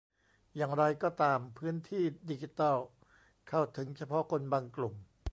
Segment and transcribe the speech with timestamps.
[0.55, 2.77] อย่างไรก็ตามพื้นที่ดิจิทัล
[3.49, 4.95] เข้าถึงเฉพาะคนบางกลุ่ม